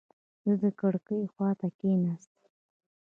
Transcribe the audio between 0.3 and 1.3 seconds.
زه د کړکۍ